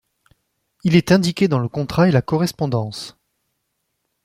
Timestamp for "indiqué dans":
1.11-1.59